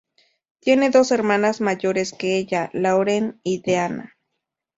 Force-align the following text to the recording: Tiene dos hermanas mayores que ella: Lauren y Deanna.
Tiene 0.61 0.89
dos 0.89 1.11
hermanas 1.11 1.61
mayores 1.61 2.11
que 2.11 2.35
ella: 2.35 2.71
Lauren 2.73 3.39
y 3.43 3.61
Deanna. 3.61 4.17